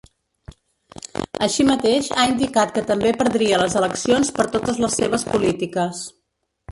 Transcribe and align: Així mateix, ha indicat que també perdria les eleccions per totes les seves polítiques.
Així 1.47 1.65
mateix, 1.67 2.07
ha 2.15 2.25
indicat 2.31 2.73
que 2.77 2.83
també 2.91 3.11
perdria 3.19 3.59
les 3.65 3.75
eleccions 3.81 4.31
per 4.39 4.47
totes 4.57 4.81
les 4.85 4.97
seves 5.01 5.27
polítiques. 5.35 6.01